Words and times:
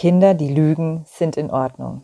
Kinder, 0.00 0.32
die 0.32 0.48
lügen, 0.48 1.04
sind 1.04 1.36
in 1.36 1.50
Ordnung. 1.50 2.00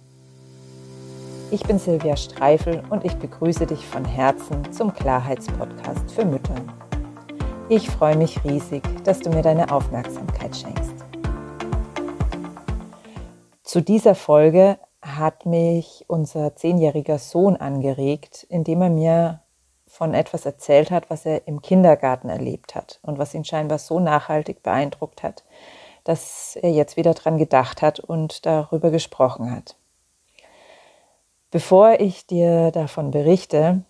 Ich 1.50 1.62
bin 1.62 1.78
Silvia 1.78 2.14
Streifel 2.14 2.82
und 2.90 3.06
ich 3.06 3.14
begrüße 3.16 3.64
dich 3.64 3.86
von 3.86 4.04
Herzen 4.04 4.70
zum 4.70 4.92
Klarheitspodcast 4.92 6.10
für 6.10 6.26
Mütter. 6.26 6.56
Ich 7.70 7.88
freue 7.88 8.18
mich 8.18 8.44
riesig, 8.44 8.82
dass 9.04 9.20
du 9.20 9.30
mir 9.30 9.40
deine 9.40 9.72
Aufmerksamkeit 9.72 10.54
schenkst. 10.54 11.06
Zu 13.62 13.80
dieser 13.80 14.14
Folge 14.14 14.78
hat 15.00 15.46
mich 15.46 16.04
unser 16.06 16.54
zehnjähriger 16.54 17.18
Sohn 17.18 17.56
angeregt, 17.56 18.46
indem 18.50 18.82
er 18.82 18.90
mir 18.90 19.40
von 19.86 20.12
etwas 20.12 20.44
erzählt 20.44 20.90
hat, 20.90 21.08
was 21.08 21.24
er 21.24 21.48
im 21.48 21.62
Kindergarten 21.62 22.28
erlebt 22.28 22.74
hat 22.74 23.00
und 23.00 23.18
was 23.18 23.32
ihn 23.32 23.46
scheinbar 23.46 23.78
so 23.78 24.00
nachhaltig 24.00 24.62
beeindruckt 24.62 25.22
hat, 25.22 25.45
dass 26.06 26.54
er 26.54 26.70
jetzt 26.70 26.96
wieder 26.96 27.14
dran 27.14 27.36
gedacht 27.36 27.82
hat 27.82 27.98
und 27.98 28.46
darüber 28.46 28.92
gesprochen 28.92 29.50
hat. 29.50 29.74
Bevor 31.50 31.98
ich 31.98 32.28
dir 32.28 32.70
davon 32.70 33.10
berichte, 33.10 33.82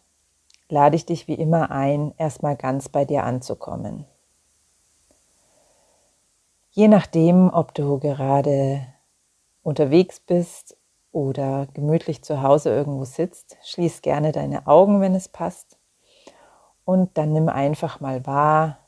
lade 0.71 0.97
ich 0.97 1.05
dich 1.05 1.29
wie 1.29 1.35
immer 1.35 1.71
ein, 1.71 2.15
erstmal 2.17 2.57
ganz 2.57 2.89
bei 2.89 3.05
dir 3.05 3.25
anzukommen. 3.25 4.07
Je 6.71 6.89
nachdem, 6.89 7.51
ob 7.53 7.75
du 7.75 7.99
gerade 7.99 8.87
unterwegs 9.63 10.19
bist 10.19 10.75
oder 11.13 11.67
gemütlich 11.75 12.25
zu 12.25 12.41
Hause 12.41 12.71
irgendwo 12.71 13.05
sitzt, 13.05 13.59
schließ 13.63 14.01
gerne 14.01 14.33
deine 14.33 14.67
Augen, 14.67 15.03
wenn 15.03 15.15
es 15.15 15.29
passt 15.29 15.77
und 16.87 17.19
dann 17.19 17.35
nimm 17.35 17.51
einfach 17.51 18.01
mal 18.01 18.25
wahr, 18.25 18.79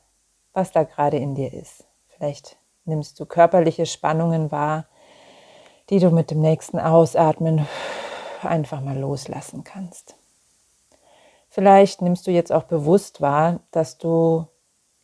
was 0.54 0.72
da 0.72 0.84
gerade 0.84 1.18
in 1.18 1.34
dir 1.34 1.52
ist. 1.52 1.84
Vielleicht 2.06 2.56
nimmst 2.88 3.20
du 3.20 3.26
körperliche 3.26 3.86
Spannungen 3.86 4.50
wahr, 4.50 4.86
die 5.90 6.00
du 6.00 6.10
mit 6.10 6.30
dem 6.30 6.40
nächsten 6.40 6.78
Ausatmen 6.78 7.66
einfach 8.42 8.80
mal 8.80 8.98
loslassen 8.98 9.64
kannst. 9.64 10.16
Vielleicht 11.48 12.02
nimmst 12.02 12.26
du 12.26 12.30
jetzt 12.30 12.52
auch 12.52 12.64
bewusst 12.64 13.20
wahr, 13.20 13.60
dass 13.70 13.98
du 13.98 14.46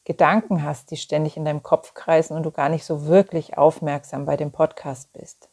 Gedanken 0.05 0.63
hast, 0.63 0.91
die 0.91 0.99
ständig 0.99 1.37
in 1.37 1.47
deinem 1.47 1.63
Kopf 1.63 1.95
kreisen 1.95 2.37
und 2.37 2.43
du 2.43 2.51
gar 2.51 2.69
nicht 2.69 2.85
so 2.85 3.07
wirklich 3.07 3.57
aufmerksam 3.57 4.27
bei 4.27 4.37
dem 4.37 4.53
Podcast 4.53 5.13
bist. 5.15 5.49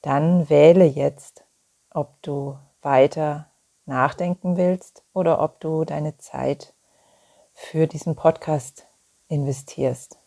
Dann 0.00 0.48
wähle 0.48 0.84
jetzt, 0.84 1.44
ob 1.90 2.20
du 2.22 2.56
weiter 2.80 3.50
nachdenken 3.84 4.56
willst 4.56 5.04
oder 5.12 5.40
ob 5.42 5.60
du 5.60 5.84
deine 5.84 6.16
Zeit 6.16 6.72
für 7.52 7.86
diesen 7.86 8.16
Podcast 8.16 8.86
investierst. 9.28 10.18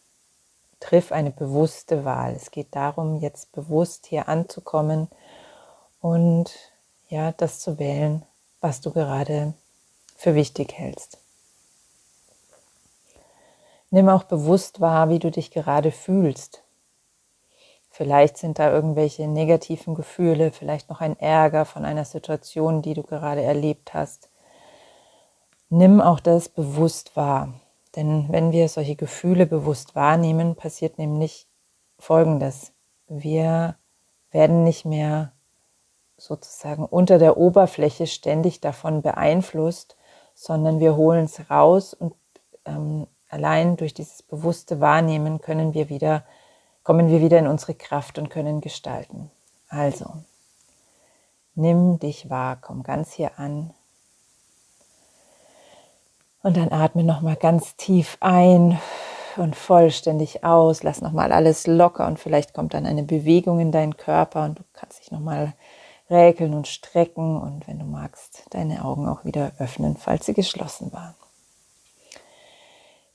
Triff 0.79 1.11
eine 1.11 1.31
bewusste 1.31 2.05
Wahl. 2.05 2.33
Es 2.33 2.51
geht 2.51 2.75
darum, 2.75 3.17
jetzt 3.17 3.51
bewusst 3.51 4.05
hier 4.05 4.29
anzukommen 4.29 5.09
und 6.01 6.51
ja, 7.09 7.31
das 7.31 7.59
zu 7.59 7.79
wählen, 7.79 8.23
was 8.61 8.81
du 8.81 8.91
gerade 8.91 9.53
für 10.15 10.35
wichtig 10.35 10.73
hältst. 10.73 11.17
Nimm 13.91 14.07
auch 14.07 14.23
bewusst 14.23 14.79
wahr, 14.81 15.09
wie 15.09 15.19
du 15.19 15.31
dich 15.31 15.51
gerade 15.51 15.91
fühlst. 15.91 16.63
Vielleicht 17.89 18.37
sind 18.37 18.59
da 18.59 18.71
irgendwelche 18.71 19.27
negativen 19.27 19.95
Gefühle, 19.95 20.51
vielleicht 20.51 20.89
noch 20.89 21.01
ein 21.01 21.19
Ärger 21.19 21.65
von 21.65 21.85
einer 21.85 22.05
Situation, 22.05 22.81
die 22.81 22.93
du 22.93 23.03
gerade 23.03 23.41
erlebt 23.41 23.93
hast. 23.93 24.29
Nimm 25.69 25.99
auch 25.99 26.19
das 26.19 26.49
bewusst 26.49 27.15
wahr. 27.15 27.53
Denn 27.95 28.27
wenn 28.29 28.51
wir 28.51 28.69
solche 28.69 28.95
Gefühle 28.95 29.45
bewusst 29.45 29.95
wahrnehmen, 29.95 30.55
passiert 30.55 30.97
nämlich 30.97 31.47
Folgendes. 31.97 32.71
Wir 33.07 33.75
werden 34.31 34.63
nicht 34.63 34.85
mehr 34.85 35.33
sozusagen 36.17 36.85
unter 36.85 37.17
der 37.17 37.37
Oberfläche 37.37 38.07
ständig 38.07 38.61
davon 38.61 39.01
beeinflusst, 39.01 39.95
sondern 40.35 40.79
wir 40.79 40.95
holen 40.95 41.25
es 41.25 41.49
raus 41.49 41.93
und 41.93 42.13
ähm, 42.65 43.07
allein 43.29 43.77
durch 43.77 43.93
dieses 43.93 44.21
bewusste 44.21 44.79
Wahrnehmen 44.79 45.41
können 45.41 45.73
wir 45.73 45.89
wieder 45.89 46.23
kommen 46.89 47.09
wir 47.09 47.21
wieder 47.21 47.37
in 47.37 47.45
unsere 47.45 47.75
Kraft 47.75 48.17
und 48.17 48.29
können 48.29 48.61
gestalten. 48.61 49.29
Also, 49.67 50.11
nimm 51.53 51.99
dich 51.99 52.31
wahr, 52.31 52.57
komm 52.59 52.81
ganz 52.81 53.11
hier 53.11 53.37
an. 53.37 53.75
Und 56.41 56.55
dann 56.57 56.71
atme 56.71 57.03
nochmal 57.03 57.35
ganz 57.35 57.75
tief 57.75 58.17
ein 58.21 58.79
und 59.35 59.55
vollständig 59.55 60.43
aus. 60.43 60.83
Lass 60.83 61.01
nochmal 61.01 61.31
alles 61.31 61.67
locker 61.67 62.07
und 62.07 62.19
vielleicht 62.19 62.53
kommt 62.53 62.73
dann 62.73 62.85
eine 62.85 63.03
Bewegung 63.03 63.59
in 63.59 63.71
deinen 63.71 63.97
Körper 63.97 64.45
und 64.45 64.59
du 64.59 64.63
kannst 64.73 64.99
dich 64.99 65.11
nochmal 65.11 65.53
räkeln 66.09 66.53
und 66.53 66.67
strecken 66.67 67.39
und 67.39 67.67
wenn 67.67 67.79
du 67.79 67.85
magst, 67.85 68.45
deine 68.51 68.83
Augen 68.83 69.07
auch 69.07 69.25
wieder 69.25 69.51
öffnen, 69.59 69.95
falls 69.97 70.25
sie 70.25 70.33
geschlossen 70.33 70.91
waren. 70.91 71.15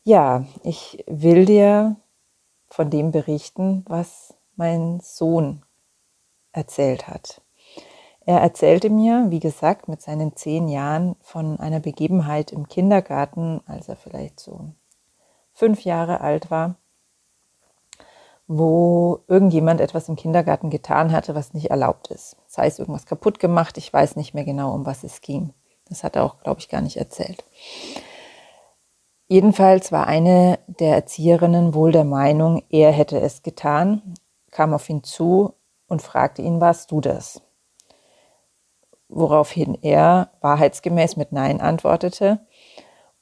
Ja, 0.04 0.44
ich 0.62 1.02
will 1.06 1.46
dir 1.46 1.96
von 2.68 2.90
dem 2.90 3.10
berichten, 3.10 3.84
was 3.88 4.34
mein 4.54 5.00
Sohn 5.00 5.62
erzählt 6.52 7.08
hat. 7.08 7.40
Er 8.26 8.40
erzählte 8.40 8.88
mir, 8.88 9.26
wie 9.28 9.40
gesagt, 9.40 9.88
mit 9.88 10.00
seinen 10.00 10.34
zehn 10.34 10.68
Jahren 10.68 11.16
von 11.20 11.60
einer 11.60 11.80
Begebenheit 11.80 12.52
im 12.52 12.68
Kindergarten, 12.68 13.60
als 13.66 13.88
er 13.88 13.96
vielleicht 13.96 14.40
so 14.40 14.70
fünf 15.52 15.84
Jahre 15.84 16.20
alt 16.20 16.50
war, 16.50 16.76
wo 18.46 19.20
irgendjemand 19.26 19.80
etwas 19.80 20.08
im 20.08 20.16
Kindergarten 20.16 20.70
getan 20.70 21.12
hatte, 21.12 21.34
was 21.34 21.52
nicht 21.52 21.70
erlaubt 21.70 22.08
ist. 22.08 22.36
Sei 22.46 22.66
es 22.66 22.78
irgendwas 22.78 23.06
kaputt 23.06 23.38
gemacht, 23.38 23.76
ich 23.76 23.92
weiß 23.92 24.16
nicht 24.16 24.32
mehr 24.32 24.44
genau, 24.44 24.74
um 24.74 24.86
was 24.86 25.04
es 25.04 25.20
ging. 25.20 25.52
Das 25.88 26.02
hat 26.02 26.16
er 26.16 26.24
auch, 26.24 26.40
glaube 26.40 26.60
ich, 26.60 26.70
gar 26.70 26.80
nicht 26.80 26.96
erzählt. 26.96 27.44
Jedenfalls 29.28 29.92
war 29.92 30.06
eine 30.06 30.58
der 30.66 30.94
Erzieherinnen 30.94 31.74
wohl 31.74 31.92
der 31.92 32.04
Meinung, 32.04 32.62
er 32.70 32.90
hätte 32.90 33.20
es 33.20 33.42
getan, 33.42 34.14
kam 34.50 34.72
auf 34.72 34.88
ihn 34.88 35.02
zu 35.02 35.54
und 35.88 36.02
fragte 36.02 36.42
ihn, 36.42 36.60
warst 36.60 36.90
du 36.90 37.00
das? 37.00 37.43
Woraufhin 39.16 39.78
er 39.80 40.30
wahrheitsgemäß 40.40 41.16
mit 41.16 41.30
Nein 41.30 41.60
antwortete 41.60 42.40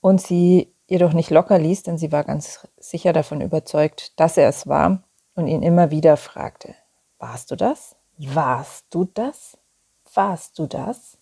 und 0.00 0.22
sie 0.22 0.72
jedoch 0.86 1.12
nicht 1.12 1.28
locker 1.28 1.58
ließ, 1.58 1.82
denn 1.82 1.98
sie 1.98 2.10
war 2.10 2.24
ganz 2.24 2.66
sicher 2.78 3.12
davon 3.12 3.42
überzeugt, 3.42 4.18
dass 4.18 4.38
er 4.38 4.48
es 4.48 4.66
war 4.66 5.02
und 5.34 5.48
ihn 5.48 5.62
immer 5.62 5.90
wieder 5.90 6.16
fragte, 6.16 6.74
warst 7.18 7.50
du 7.50 7.56
das? 7.56 7.94
Warst 8.16 8.86
du 8.88 9.04
das? 9.04 9.58
Warst 10.14 10.58
du 10.58 10.66
das? 10.66 11.18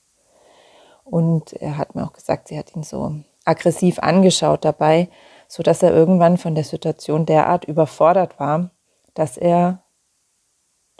Und 1.02 1.52
er 1.54 1.76
hat 1.76 1.96
mir 1.96 2.04
auch 2.04 2.12
gesagt, 2.12 2.46
sie 2.46 2.56
hat 2.56 2.76
ihn 2.76 2.84
so 2.84 3.16
aggressiv 3.44 3.98
angeschaut 3.98 4.64
dabei, 4.64 5.08
so 5.48 5.64
dass 5.64 5.82
er 5.82 5.92
irgendwann 5.92 6.38
von 6.38 6.54
der 6.54 6.62
Situation 6.62 7.26
derart 7.26 7.64
überfordert 7.64 8.38
war, 8.38 8.70
dass 9.14 9.36
er 9.36 9.82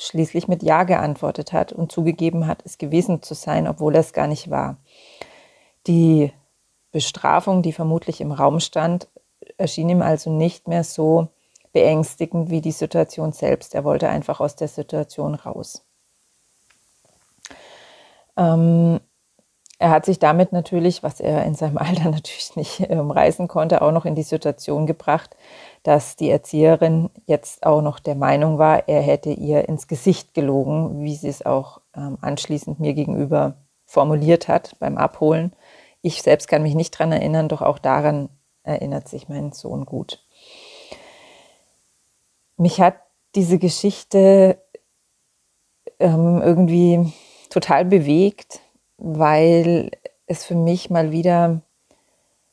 schließlich 0.02 0.48
mit 0.48 0.62
Ja 0.62 0.84
geantwortet 0.84 1.52
hat 1.52 1.72
und 1.72 1.92
zugegeben 1.92 2.46
hat, 2.46 2.62
es 2.64 2.78
gewesen 2.78 3.22
zu 3.22 3.34
sein, 3.34 3.68
obwohl 3.68 3.94
er 3.94 4.00
es 4.00 4.12
gar 4.12 4.26
nicht 4.26 4.50
war. 4.50 4.76
Die 5.86 6.32
Bestrafung, 6.92 7.62
die 7.62 7.72
vermutlich 7.72 8.20
im 8.20 8.32
Raum 8.32 8.60
stand, 8.60 9.08
erschien 9.56 9.88
ihm 9.88 10.02
also 10.02 10.30
nicht 10.30 10.68
mehr 10.68 10.84
so 10.84 11.28
beängstigend 11.72 12.50
wie 12.50 12.60
die 12.60 12.72
Situation 12.72 13.32
selbst. 13.32 13.74
Er 13.74 13.84
wollte 13.84 14.08
einfach 14.08 14.40
aus 14.40 14.56
der 14.56 14.68
Situation 14.68 15.34
raus. 15.34 15.84
Ähm, 18.36 19.00
er 19.80 19.88
hat 19.90 20.04
sich 20.04 20.18
damit 20.18 20.52
natürlich, 20.52 21.02
was 21.02 21.20
er 21.20 21.44
in 21.46 21.54
seinem 21.54 21.78
Alter 21.78 22.10
natürlich 22.10 22.54
nicht 22.54 22.90
umreißen 22.90 23.48
konnte, 23.48 23.82
auch 23.82 23.92
noch 23.92 24.04
in 24.04 24.14
die 24.14 24.22
Situation 24.22 24.86
gebracht, 24.86 25.36
dass 25.82 26.16
die 26.16 26.28
Erzieherin 26.28 27.08
jetzt 27.26 27.64
auch 27.64 27.80
noch 27.80 27.98
der 27.98 28.14
Meinung 28.14 28.58
war, 28.58 28.88
er 28.88 29.00
hätte 29.00 29.30
ihr 29.30 29.68
ins 29.68 29.88
Gesicht 29.88 30.34
gelogen, 30.34 31.02
wie 31.02 31.16
sie 31.16 31.28
es 31.28 31.44
auch 31.46 31.80
ähm, 31.96 32.18
anschließend 32.20 32.78
mir 32.78 32.92
gegenüber 32.92 33.54
formuliert 33.86 34.48
hat 34.48 34.76
beim 34.78 34.98
Abholen. 34.98 35.54
Ich 36.02 36.22
selbst 36.22 36.46
kann 36.46 36.62
mich 36.62 36.74
nicht 36.74 36.90
dran 36.90 37.10
erinnern, 37.10 37.48
doch 37.48 37.62
auch 37.62 37.78
daran 37.78 38.28
erinnert 38.62 39.08
sich 39.08 39.30
mein 39.30 39.52
Sohn 39.52 39.86
gut. 39.86 40.22
Mich 42.58 42.82
hat 42.82 42.96
diese 43.34 43.58
Geschichte 43.58 44.58
ähm, 45.98 46.42
irgendwie 46.44 47.14
total 47.48 47.86
bewegt, 47.86 48.60
weil 49.00 49.90
es 50.26 50.44
für 50.44 50.54
mich 50.54 50.90
mal 50.90 51.10
wieder 51.10 51.62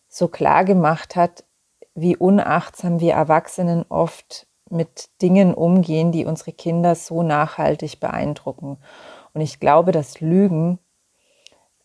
so 0.07 0.27
klar 0.27 0.65
gemacht 0.65 1.15
hat, 1.15 1.43
wie 1.93 2.15
unachtsam 2.15 2.99
wir 2.99 3.13
Erwachsenen 3.13 3.85
oft 3.89 4.47
mit 4.69 5.09
Dingen 5.21 5.53
umgehen, 5.53 6.11
die 6.11 6.25
unsere 6.25 6.51
Kinder 6.51 6.95
so 6.95 7.23
nachhaltig 7.23 7.99
beeindrucken. 7.99 8.77
Und 9.33 9.41
ich 9.41 9.59
glaube, 9.59 9.91
dass 9.91 10.19
Lügen 10.19 10.79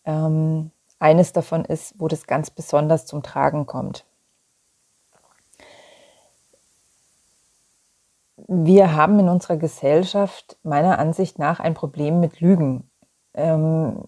ähm, 0.05 0.71
eines 0.99 1.33
davon 1.33 1.65
ist, 1.65 1.95
wo 1.99 2.07
das 2.07 2.27
ganz 2.27 2.49
besonders 2.49 3.05
zum 3.05 3.23
Tragen 3.23 3.65
kommt. 3.65 4.05
wir 8.47 8.95
haben 8.95 9.19
in 9.19 9.29
unserer 9.29 9.57
Gesellschaft 9.57 10.57
meiner 10.63 10.99
Ansicht 10.99 11.39
nach 11.39 11.59
ein 11.59 11.73
Problem 11.73 12.19
mit 12.19 12.39
Lügen. 12.39 12.89
Ähm, 13.33 14.03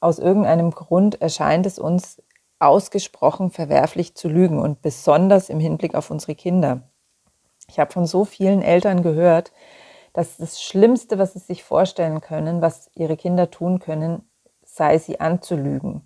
aus 0.00 0.18
irgendeinem 0.18 0.70
Grund 0.70 1.20
erscheint 1.20 1.66
es 1.66 1.78
uns 1.78 2.22
ausgesprochen 2.58 3.50
verwerflich 3.50 4.14
zu 4.14 4.28
lügen 4.28 4.58
und 4.58 4.82
besonders 4.82 5.48
im 5.48 5.60
Hinblick 5.60 5.94
auf 5.94 6.10
unsere 6.10 6.34
Kinder. 6.34 6.82
Ich 7.68 7.78
habe 7.78 7.92
von 7.92 8.06
so 8.06 8.24
vielen 8.24 8.62
Eltern 8.62 9.02
gehört, 9.02 9.52
dass 10.12 10.36
das 10.36 10.62
Schlimmste, 10.62 11.18
was 11.18 11.34
sie 11.34 11.38
sich 11.38 11.62
vorstellen 11.62 12.20
können, 12.20 12.60
was 12.60 12.90
ihre 12.94 13.16
Kinder 13.16 13.50
tun 13.50 13.78
können, 13.78 14.28
sei 14.64 14.98
sie 14.98 15.20
anzulügen. 15.20 16.02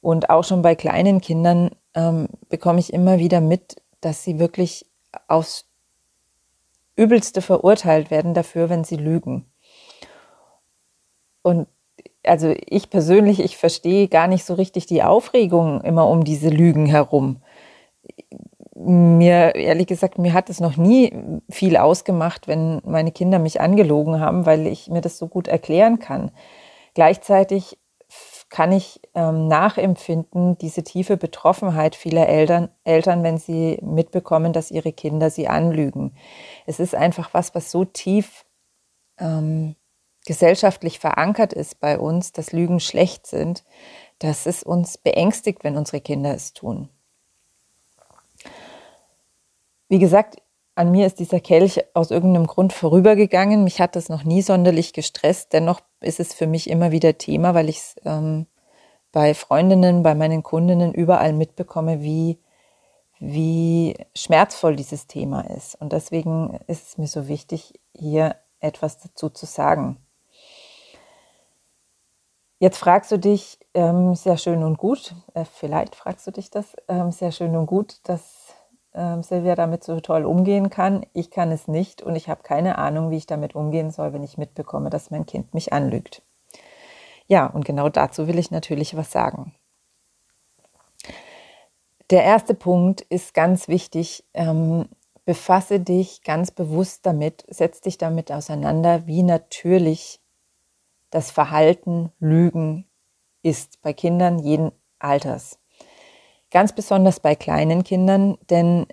Und 0.00 0.28
auch 0.30 0.44
schon 0.44 0.62
bei 0.62 0.74
kleinen 0.74 1.20
Kindern 1.20 1.70
ähm, 1.94 2.28
bekomme 2.48 2.80
ich 2.80 2.92
immer 2.92 3.18
wieder 3.18 3.40
mit, 3.40 3.76
dass 4.00 4.24
sie 4.24 4.38
wirklich 4.38 4.90
aufs 5.28 5.66
Übelste 6.96 7.40
verurteilt 7.40 8.10
werden 8.10 8.34
dafür, 8.34 8.68
wenn 8.68 8.84
sie 8.84 8.96
lügen. 8.96 9.50
Und 11.42 11.68
also 12.24 12.54
ich 12.66 12.90
persönlich, 12.90 13.40
ich 13.40 13.56
verstehe 13.56 14.08
gar 14.08 14.26
nicht 14.26 14.44
so 14.44 14.54
richtig 14.54 14.86
die 14.86 15.02
Aufregung 15.02 15.80
immer 15.82 16.08
um 16.08 16.24
diese 16.24 16.48
Lügen 16.48 16.86
herum. 16.86 17.42
Mir, 18.74 19.54
ehrlich 19.54 19.86
gesagt, 19.86 20.18
mir 20.18 20.32
hat 20.32 20.48
es 20.50 20.60
noch 20.60 20.76
nie 20.76 21.12
viel 21.50 21.76
ausgemacht, 21.76 22.48
wenn 22.48 22.80
meine 22.84 23.12
Kinder 23.12 23.38
mich 23.38 23.60
angelogen 23.60 24.20
haben, 24.20 24.46
weil 24.46 24.66
ich 24.66 24.88
mir 24.88 25.00
das 25.00 25.18
so 25.18 25.28
gut 25.28 25.46
erklären 25.46 25.98
kann. 25.98 26.30
Gleichzeitig 26.94 27.78
kann 28.52 28.70
ich 28.70 29.00
ähm, 29.14 29.48
nachempfinden, 29.48 30.58
diese 30.58 30.82
tiefe 30.82 31.16
Betroffenheit 31.16 31.96
vieler 31.96 32.28
Eltern, 32.28 32.68
Eltern, 32.84 33.22
wenn 33.22 33.38
sie 33.38 33.78
mitbekommen, 33.82 34.52
dass 34.52 34.70
ihre 34.70 34.92
Kinder 34.92 35.30
sie 35.30 35.48
anlügen. 35.48 36.14
Es 36.66 36.78
ist 36.78 36.94
einfach 36.94 37.32
was, 37.32 37.54
was 37.54 37.70
so 37.70 37.86
tief 37.86 38.44
ähm, 39.18 39.74
gesellschaftlich 40.26 40.98
verankert 40.98 41.52
ist 41.52 41.80
bei 41.80 41.98
uns, 41.98 42.32
dass 42.32 42.52
Lügen 42.52 42.80
schlecht 42.80 43.26
sind, 43.26 43.64
dass 44.18 44.46
es 44.46 44.62
uns 44.62 44.98
beängstigt, 44.98 45.64
wenn 45.64 45.76
unsere 45.76 46.00
Kinder 46.00 46.34
es 46.34 46.52
tun. 46.52 46.88
Wie 49.88 49.98
gesagt, 49.98 50.40
an 50.74 50.90
mir 50.90 51.06
ist 51.06 51.18
dieser 51.18 51.40
Kelch 51.40 51.84
aus 51.92 52.10
irgendeinem 52.10 52.46
Grund 52.46 52.72
vorübergegangen. 52.72 53.62
Mich 53.64 53.80
hat 53.80 53.94
das 53.94 54.08
noch 54.08 54.24
nie 54.24 54.40
sonderlich 54.40 54.92
gestresst. 54.92 55.52
Dennoch 55.52 55.80
ist 56.00 56.18
es 56.18 56.32
für 56.32 56.46
mich 56.46 56.70
immer 56.70 56.92
wieder 56.92 57.18
Thema, 57.18 57.54
weil 57.54 57.68
ich 57.68 57.78
es 57.78 57.96
ähm, 58.04 58.46
bei 59.10 59.34
Freundinnen, 59.34 60.02
bei 60.02 60.14
meinen 60.14 60.42
Kundinnen 60.42 60.94
überall 60.94 61.34
mitbekomme, 61.34 62.00
wie, 62.00 62.38
wie 63.18 63.94
schmerzvoll 64.16 64.76
dieses 64.76 65.06
Thema 65.06 65.42
ist. 65.42 65.74
Und 65.74 65.92
deswegen 65.92 66.58
ist 66.66 66.88
es 66.88 66.98
mir 66.98 67.08
so 67.08 67.28
wichtig, 67.28 67.74
hier 67.94 68.36
etwas 68.60 68.98
dazu 68.98 69.28
zu 69.28 69.44
sagen. 69.44 69.98
Jetzt 72.62 72.78
fragst 72.78 73.10
du 73.10 73.18
dich, 73.18 73.58
ähm, 73.74 74.14
sehr 74.14 74.36
schön 74.36 74.62
und 74.62 74.78
gut, 74.78 75.16
äh, 75.34 75.44
vielleicht 75.44 75.96
fragst 75.96 76.28
du 76.28 76.30
dich 76.30 76.48
das, 76.48 76.76
ähm, 76.86 77.10
sehr 77.10 77.32
schön 77.32 77.56
und 77.56 77.66
gut, 77.66 77.96
dass 78.04 78.54
ähm, 78.94 79.24
Silvia 79.24 79.56
damit 79.56 79.82
so 79.82 79.98
toll 79.98 80.24
umgehen 80.24 80.70
kann. 80.70 81.04
Ich 81.12 81.32
kann 81.32 81.50
es 81.50 81.66
nicht 81.66 82.02
und 82.02 82.14
ich 82.14 82.28
habe 82.28 82.44
keine 82.44 82.78
Ahnung, 82.78 83.10
wie 83.10 83.16
ich 83.16 83.26
damit 83.26 83.56
umgehen 83.56 83.90
soll, 83.90 84.12
wenn 84.12 84.22
ich 84.22 84.38
mitbekomme, 84.38 84.90
dass 84.90 85.10
mein 85.10 85.26
Kind 85.26 85.52
mich 85.54 85.72
anlügt. 85.72 86.22
Ja, 87.26 87.46
und 87.46 87.64
genau 87.64 87.88
dazu 87.88 88.28
will 88.28 88.38
ich 88.38 88.52
natürlich 88.52 88.96
was 88.96 89.10
sagen. 89.10 89.56
Der 92.10 92.22
erste 92.22 92.54
Punkt 92.54 93.00
ist 93.00 93.34
ganz 93.34 93.66
wichtig. 93.66 94.24
Ähm, 94.34 94.88
befasse 95.24 95.80
dich 95.80 96.22
ganz 96.22 96.52
bewusst 96.52 97.06
damit, 97.06 97.44
setz 97.48 97.80
dich 97.80 97.98
damit 97.98 98.30
auseinander, 98.30 99.08
wie 99.08 99.24
natürlich 99.24 100.21
das 101.12 101.30
Verhalten 101.30 102.10
Lügen 102.18 102.88
ist 103.42 103.80
bei 103.82 103.92
Kindern 103.92 104.38
jeden 104.38 104.72
Alters. 104.98 105.58
Ganz 106.50 106.74
besonders 106.74 107.20
bei 107.20 107.34
kleinen 107.34 107.84
Kindern, 107.84 108.38
denn 108.50 108.86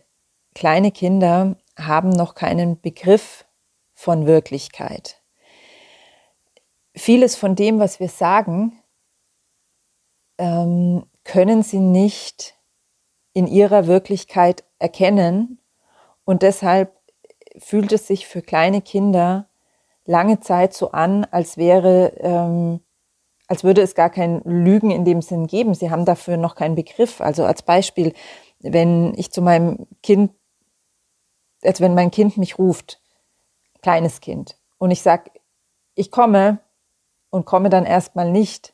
kleine 0.53 0.91
Kinder 0.91 1.55
haben 1.77 2.09
noch 2.09 2.35
keinen 2.35 2.79
Begriff 2.79 3.45
von 3.93 4.25
Wirklichkeit. 4.25 5.21
Vieles 6.93 7.35
von 7.35 7.55
dem, 7.55 7.79
was 7.79 7.99
wir 7.99 8.09
sagen, 8.09 8.81
ähm, 10.37 11.05
können 11.23 11.63
sie 11.63 11.79
nicht 11.79 12.55
in 13.33 13.47
ihrer 13.47 13.87
Wirklichkeit 13.87 14.65
erkennen 14.77 15.61
und 16.25 16.41
deshalb 16.41 16.99
fühlt 17.57 17.93
es 17.93 18.07
sich 18.07 18.27
für 18.27 18.41
kleine 18.41 18.81
Kinder 18.81 19.48
lange 20.09 20.39
Zeit 20.39 20.73
so 20.73 20.91
an, 20.91 21.25
als 21.29 21.55
wäre, 21.55 22.13
ähm, 22.17 22.81
als 23.47 23.63
würde 23.63 23.81
es 23.81 23.93
gar 23.93 24.09
kein 24.09 24.41
Lügen 24.43 24.89
in 24.89 25.05
dem 25.05 25.21
Sinn 25.21 25.45
geben. 25.45 25.75
Sie 25.75 25.91
haben 25.91 26.03
dafür 26.03 26.35
noch 26.35 26.55
keinen 26.55 26.73
Begriff. 26.73 27.21
Also 27.21 27.45
als 27.45 27.61
Beispiel, 27.61 28.13
wenn 28.59 29.13
ich 29.15 29.31
zu 29.31 29.41
meinem 29.43 29.85
Kind, 30.01 30.31
als 31.63 31.79
wenn 31.79 31.93
mein 31.93 32.09
Kind 32.09 32.37
mich 32.37 32.57
ruft, 32.57 33.01
kleines 33.83 34.19
Kind, 34.19 34.57
und 34.79 34.89
ich 34.89 35.03
sage, 35.03 35.29
ich 35.93 36.09
komme 36.09 36.59
und 37.29 37.45
komme 37.45 37.69
dann 37.69 37.85
erstmal 37.85 38.31
nicht, 38.31 38.73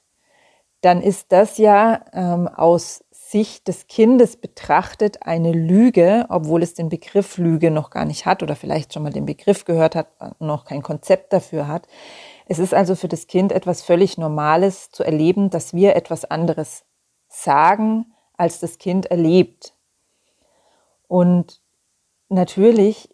dann 0.81 1.01
ist 1.01 1.33
das 1.33 1.57
ja 1.57 2.05
ähm, 2.13 2.47
aus 2.47 3.03
Sicht 3.35 3.67
des 3.67 3.87
Kindes 3.87 4.37
betrachtet 4.37 5.23
eine 5.23 5.51
Lüge, 5.51 6.25
obwohl 6.29 6.63
es 6.63 6.73
den 6.73 6.87
Begriff 6.87 7.37
Lüge 7.37 7.69
noch 7.69 7.89
gar 7.89 8.05
nicht 8.05 8.25
hat 8.25 8.41
oder 8.41 8.55
vielleicht 8.55 8.93
schon 8.93 9.03
mal 9.03 9.11
den 9.11 9.25
Begriff 9.25 9.65
gehört 9.65 9.93
hat, 9.93 10.07
noch 10.39 10.63
kein 10.63 10.81
Konzept 10.81 11.33
dafür 11.33 11.67
hat. 11.67 11.85
Es 12.45 12.59
ist 12.59 12.73
also 12.73 12.95
für 12.95 13.09
das 13.09 13.27
Kind 13.27 13.51
etwas 13.51 13.81
völlig 13.81 14.17
Normales 14.17 14.89
zu 14.89 15.03
erleben, 15.03 15.49
dass 15.49 15.73
wir 15.73 15.97
etwas 15.97 16.23
anderes 16.23 16.85
sagen, 17.27 18.13
als 18.37 18.61
das 18.61 18.77
Kind 18.77 19.07
erlebt. 19.07 19.73
Und 21.09 21.59
natürlich 22.29 23.13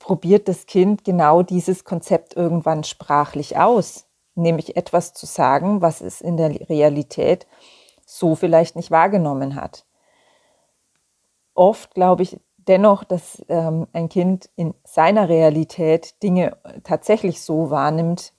probiert 0.00 0.48
das 0.48 0.66
Kind 0.66 1.04
genau 1.04 1.44
dieses 1.44 1.84
Konzept 1.84 2.34
irgendwann 2.34 2.82
sprachlich 2.82 3.56
aus, 3.56 4.08
nämlich 4.34 4.76
etwas 4.76 5.14
zu 5.14 5.26
sagen, 5.26 5.80
was 5.80 6.00
es 6.00 6.20
in 6.20 6.36
der 6.36 6.68
Realität 6.68 7.46
so 8.10 8.34
vielleicht 8.34 8.76
nicht 8.76 8.90
wahrgenommen 8.90 9.54
hat. 9.54 9.84
Oft 11.54 11.94
glaube 11.94 12.22
ich 12.22 12.40
dennoch, 12.56 13.04
dass 13.04 13.44
ähm, 13.48 13.86
ein 13.92 14.08
Kind 14.08 14.50
in 14.56 14.74
seiner 14.84 15.28
Realität 15.28 16.22
Dinge 16.22 16.56
tatsächlich 16.84 17.40
so 17.42 17.70
wahrnimmt 17.70 18.32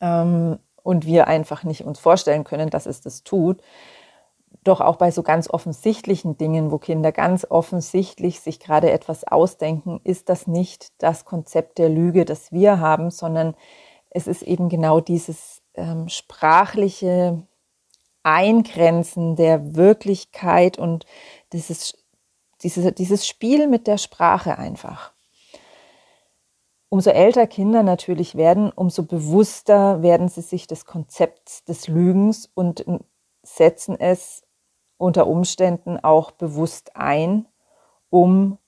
ähm, 0.00 0.58
und 0.82 1.06
wir 1.06 1.28
einfach 1.28 1.64
nicht 1.64 1.84
uns 1.84 1.98
vorstellen 1.98 2.44
können, 2.44 2.70
dass 2.70 2.86
es 2.86 3.00
das 3.00 3.22
tut. 3.22 3.60
Doch 4.64 4.80
auch 4.80 4.96
bei 4.96 5.10
so 5.10 5.22
ganz 5.22 5.48
offensichtlichen 5.48 6.36
Dingen, 6.36 6.70
wo 6.70 6.78
Kinder 6.78 7.12
ganz 7.12 7.46
offensichtlich 7.48 8.40
sich 8.40 8.60
gerade 8.60 8.90
etwas 8.90 9.24
ausdenken, 9.24 10.00
ist 10.04 10.28
das 10.28 10.46
nicht 10.46 10.92
das 10.98 11.24
Konzept 11.24 11.78
der 11.78 11.88
Lüge, 11.88 12.24
das 12.24 12.52
wir 12.52 12.80
haben, 12.80 13.10
sondern 13.10 13.54
es 14.10 14.26
ist 14.26 14.42
eben 14.42 14.68
genau 14.68 15.00
dieses 15.00 15.62
ähm, 15.74 16.08
sprachliche, 16.08 17.42
Eingrenzen 18.28 19.36
der 19.36 19.74
Wirklichkeit 19.74 20.78
und 20.78 21.06
dieses, 21.54 21.96
dieses, 22.62 22.94
dieses 22.94 23.26
Spiel 23.26 23.68
mit 23.68 23.86
der 23.86 23.96
Sprache 23.96 24.58
einfach. 24.58 25.12
Umso 26.90 27.10
älter 27.10 27.46
Kinder 27.46 27.82
natürlich 27.82 28.34
werden, 28.34 28.70
umso 28.70 29.02
bewusster 29.02 30.02
werden 30.02 30.28
sie 30.28 30.42
sich 30.42 30.66
des 30.66 30.84
Konzepts 30.84 31.64
des 31.64 31.88
Lügens 31.88 32.50
und 32.54 32.84
setzen 33.42 33.98
es 33.98 34.42
unter 34.98 35.26
Umständen 35.26 35.98
auch 35.98 36.30
bewusst 36.30 36.96
ein, 36.96 37.46
um 38.10 38.58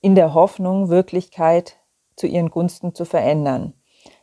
in 0.00 0.14
der 0.14 0.32
Hoffnung, 0.32 0.88
Wirklichkeit 0.88 1.76
zu 2.16 2.26
ihren 2.26 2.50
Gunsten 2.50 2.94
zu 2.94 3.04
verändern. 3.04 3.74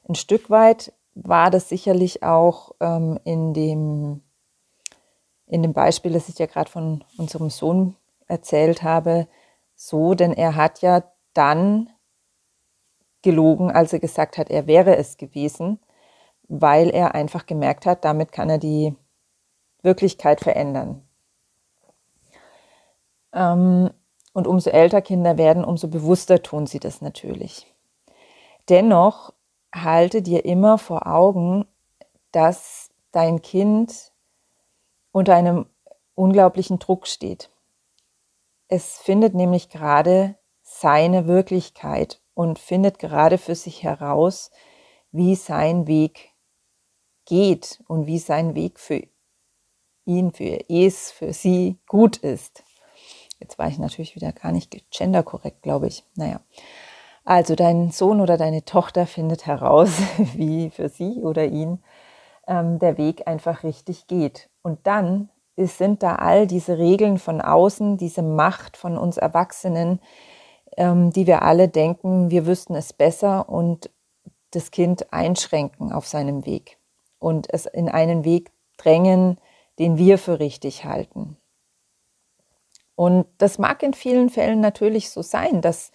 Ein 0.07 0.15
Stück 0.15 0.49
weit 0.49 0.93
war 1.23 1.49
das 1.49 1.69
sicherlich 1.69 2.23
auch 2.23 2.71
ähm, 2.79 3.19
in, 3.23 3.53
dem, 3.53 4.21
in 5.47 5.63
dem 5.63 5.73
Beispiel, 5.73 6.13
das 6.13 6.29
ich 6.29 6.37
ja 6.37 6.45
gerade 6.45 6.69
von 6.69 7.03
unserem 7.17 7.49
Sohn 7.49 7.95
erzählt 8.27 8.83
habe, 8.83 9.27
so, 9.75 10.13
denn 10.13 10.33
er 10.33 10.55
hat 10.55 10.81
ja 10.81 11.03
dann 11.33 11.89
gelogen, 13.21 13.71
als 13.71 13.93
er 13.93 13.99
gesagt 13.99 14.37
hat, 14.37 14.49
er 14.49 14.67
wäre 14.67 14.95
es 14.95 15.17
gewesen, 15.17 15.79
weil 16.47 16.89
er 16.89 17.15
einfach 17.15 17.45
gemerkt 17.45 17.85
hat, 17.85 18.05
damit 18.05 18.31
kann 18.31 18.49
er 18.49 18.57
die 18.57 18.95
Wirklichkeit 19.81 20.41
verändern. 20.41 21.01
Ähm, 23.33 23.89
und 24.33 24.47
umso 24.47 24.69
älter 24.69 25.01
Kinder 25.01 25.37
werden, 25.37 25.63
umso 25.63 25.87
bewusster 25.87 26.43
tun 26.43 26.67
sie 26.67 26.79
das 26.79 27.01
natürlich. 27.01 27.73
Dennoch 28.69 29.33
halte 29.73 30.21
dir 30.21 30.45
immer 30.45 30.77
vor 30.77 31.07
Augen, 31.07 31.65
dass 32.31 32.89
dein 33.11 33.41
Kind 33.41 34.11
unter 35.11 35.35
einem 35.35 35.65
unglaublichen 36.15 36.79
Druck 36.79 37.07
steht. 37.07 37.49
Es 38.67 38.97
findet 38.97 39.33
nämlich 39.33 39.69
gerade 39.69 40.35
seine 40.61 41.27
Wirklichkeit 41.27 42.21
und 42.33 42.59
findet 42.59 42.99
gerade 42.99 43.37
für 43.37 43.55
sich 43.55 43.83
heraus, 43.83 44.51
wie 45.11 45.35
sein 45.35 45.87
Weg 45.87 46.33
geht 47.25 47.83
und 47.87 48.05
wie 48.05 48.19
sein 48.19 48.55
Weg 48.55 48.79
für 48.79 49.01
ihn, 50.05 50.33
für 50.33 50.69
es, 50.69 51.11
für 51.11 51.33
sie 51.33 51.77
gut 51.87 52.17
ist. 52.17 52.63
Jetzt 53.39 53.57
war 53.57 53.67
ich 53.67 53.77
natürlich 53.77 54.15
wieder 54.15 54.31
gar 54.31 54.51
nicht 54.51 54.75
genderkorrekt, 54.91 55.61
glaube 55.61 55.87
ich. 55.87 56.03
Naja. 56.15 56.41
Also 57.27 57.55
dein 57.55 57.91
Sohn 57.91 58.21
oder 58.21 58.37
deine 58.37 58.63
Tochter 58.63 59.05
findet 59.05 59.45
heraus, 59.45 59.89
wie 60.35 60.69
für 60.69 60.87
sie 60.87 61.21
oder 61.21 61.43
ihn 61.43 61.83
ähm, 62.47 62.79
der 62.79 62.97
Weg 62.97 63.27
einfach 63.27 63.65
richtig 63.65 64.07
geht. 64.07 64.49
Und 64.61 64.87
dann 64.87 65.27
ist, 65.57 65.77
sind 65.77 66.03
da 66.03 66.15
all 66.15 66.47
diese 66.47 66.77
Regeln 66.77 67.17
von 67.17 67.41
außen, 67.41 67.97
diese 67.97 68.21
Macht 68.21 68.77
von 68.77 68.97
uns 68.97 69.17
Erwachsenen, 69.17 69.99
ähm, 70.77 71.11
die 71.11 71.27
wir 71.27 71.41
alle 71.41 71.67
denken, 71.67 72.31
wir 72.31 72.45
wüssten 72.45 72.75
es 72.75 72.93
besser 72.93 73.49
und 73.49 73.89
das 74.51 74.71
Kind 74.71 75.11
einschränken 75.11 75.91
auf 75.91 76.07
seinem 76.07 76.45
Weg 76.45 76.77
und 77.19 77.53
es 77.53 77.65
in 77.65 77.89
einen 77.89 78.23
Weg 78.23 78.51
drängen, 78.77 79.37
den 79.79 79.97
wir 79.97 80.17
für 80.17 80.39
richtig 80.39 80.85
halten. 80.85 81.35
Und 82.95 83.25
das 83.37 83.59
mag 83.59 83.83
in 83.83 83.93
vielen 83.93 84.29
Fällen 84.29 84.61
natürlich 84.61 85.09
so 85.09 85.21
sein, 85.21 85.59
dass 85.59 85.91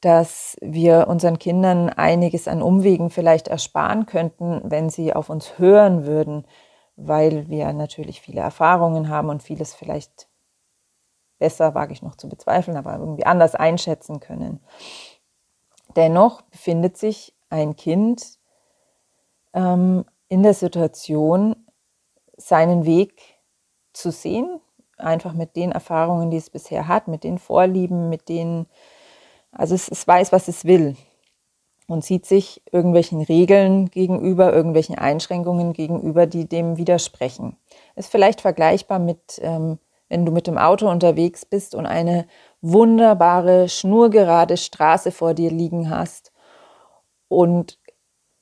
dass 0.00 0.56
wir 0.60 1.08
unseren 1.08 1.38
Kindern 1.38 1.88
einiges 1.88 2.48
an 2.48 2.62
Umwegen 2.62 3.10
vielleicht 3.10 3.48
ersparen 3.48 4.06
könnten, 4.06 4.60
wenn 4.64 4.90
sie 4.90 5.14
auf 5.14 5.30
uns 5.30 5.58
hören 5.58 6.04
würden, 6.04 6.46
weil 6.96 7.48
wir 7.48 7.72
natürlich 7.72 8.20
viele 8.20 8.40
Erfahrungen 8.40 9.08
haben 9.08 9.28
und 9.28 9.42
vieles 9.42 9.74
vielleicht 9.74 10.28
besser, 11.38 11.74
wage 11.74 11.92
ich 11.92 12.02
noch 12.02 12.14
zu 12.14 12.28
bezweifeln, 12.28 12.76
aber 12.76 12.98
irgendwie 12.98 13.26
anders 13.26 13.54
einschätzen 13.54 14.20
können. 14.20 14.60
Dennoch 15.94 16.42
befindet 16.42 16.96
sich 16.96 17.34
ein 17.48 17.76
Kind 17.76 18.38
ähm, 19.54 20.04
in 20.28 20.42
der 20.42 20.54
Situation, 20.54 21.56
seinen 22.36 22.84
Weg 22.84 23.38
zu 23.92 24.10
sehen, 24.10 24.60
einfach 24.98 25.32
mit 25.32 25.56
den 25.56 25.72
Erfahrungen, 25.72 26.30
die 26.30 26.36
es 26.36 26.50
bisher 26.50 26.88
hat, 26.88 27.08
mit 27.08 27.24
den 27.24 27.38
Vorlieben, 27.38 28.08
mit 28.08 28.28
den 28.28 28.66
also 29.56 29.74
es, 29.74 29.88
es 29.88 30.06
weiß, 30.06 30.32
was 30.32 30.48
es 30.48 30.64
will 30.64 30.96
und 31.86 32.04
sieht 32.04 32.26
sich 32.26 32.62
irgendwelchen 32.72 33.22
Regeln 33.22 33.90
gegenüber, 33.90 34.52
irgendwelchen 34.52 34.96
Einschränkungen 34.96 35.72
gegenüber, 35.72 36.26
die 36.26 36.48
dem 36.48 36.76
widersprechen. 36.76 37.56
Ist 37.94 38.10
vielleicht 38.10 38.40
vergleichbar 38.40 38.98
mit, 38.98 39.40
ähm, 39.42 39.78
wenn 40.08 40.26
du 40.26 40.32
mit 40.32 40.46
dem 40.46 40.58
Auto 40.58 40.90
unterwegs 40.90 41.44
bist 41.44 41.74
und 41.74 41.86
eine 41.86 42.26
wunderbare, 42.60 43.68
schnurgerade 43.68 44.56
Straße 44.56 45.12
vor 45.12 45.34
dir 45.34 45.50
liegen 45.50 45.90
hast 45.90 46.32
und 47.28 47.78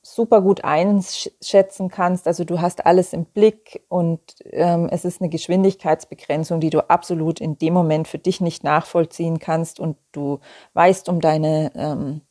super 0.05 0.41
gut 0.41 0.63
einschätzen 0.63 1.89
kannst. 1.89 2.27
Also 2.27 2.43
du 2.43 2.61
hast 2.61 2.85
alles 2.85 3.11
im 3.11 3.25
Blick 3.25 3.83
und 3.89 4.21
ähm, 4.51 4.87
es 4.91 5.03
ist 5.03 5.19
eine 5.19 5.31
Geschwindigkeitsbegrenzung, 5.31 6.59
die 6.59 6.69
du 6.69 6.87
absolut 6.91 7.41
in 7.41 7.57
dem 7.57 7.73
Moment 7.73 8.07
für 8.07 8.19
dich 8.19 8.39
nicht 8.39 8.63
nachvollziehen 8.63 9.39
kannst 9.39 9.79
und 9.79 9.97
du 10.11 10.39
weißt 10.73 11.09
um 11.09 11.21
deine, 11.21 11.71
ähm, 11.75 12.21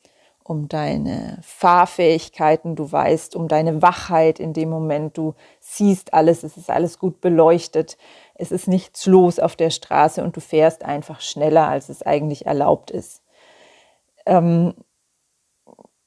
um 0.44 0.68
deine 0.68 1.40
Fahrfähigkeiten, 1.42 2.76
du 2.76 2.92
weißt 2.92 3.34
um 3.34 3.48
deine 3.48 3.82
Wachheit 3.82 4.38
in 4.38 4.52
dem 4.52 4.70
Moment, 4.70 5.18
du 5.18 5.34
siehst 5.58 6.14
alles, 6.14 6.44
es 6.44 6.56
ist 6.56 6.70
alles 6.70 7.00
gut 7.00 7.20
beleuchtet, 7.20 7.98
es 8.36 8.52
ist 8.52 8.68
nichts 8.68 9.04
los 9.06 9.40
auf 9.40 9.56
der 9.56 9.70
Straße 9.70 10.22
und 10.22 10.36
du 10.36 10.40
fährst 10.40 10.84
einfach 10.84 11.20
schneller, 11.20 11.66
als 11.66 11.88
es 11.88 12.02
eigentlich 12.02 12.46
erlaubt 12.46 12.92
ist. 12.92 13.20
Ähm, 14.26 14.74